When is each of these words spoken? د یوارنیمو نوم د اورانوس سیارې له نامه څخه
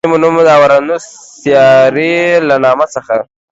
د 0.01 0.03
یوارنیمو 0.03 0.21
نوم 0.23 0.35
د 0.47 0.49
اورانوس 0.57 1.05
سیارې 1.41 2.13
له 2.47 2.55
نامه 2.63 2.85
څخه 2.95 3.15